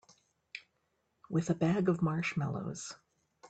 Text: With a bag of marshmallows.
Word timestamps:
With 1.29 1.51
a 1.51 1.53
bag 1.53 1.87
of 1.87 2.01
marshmallows. 2.01 2.93